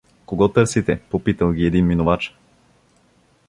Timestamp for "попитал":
1.09-1.51